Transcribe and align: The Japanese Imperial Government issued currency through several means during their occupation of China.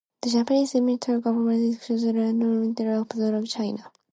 The 0.23 0.31
Japanese 0.31 0.73
Imperial 0.73 1.21
Government 1.21 1.59
issued 1.61 1.73
currency 1.73 1.85
through 1.85 1.99
several 1.99 2.33
means 2.33 2.39
during 2.39 2.73
their 2.73 3.01
occupation 3.01 3.35
of 3.35 3.47
China. 3.47 3.91